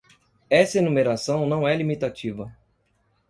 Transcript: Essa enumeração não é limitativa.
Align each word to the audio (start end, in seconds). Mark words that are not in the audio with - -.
Essa 0.49 0.79
enumeração 0.79 1.45
não 1.47 1.67
é 1.67 1.75
limitativa. 1.77 2.51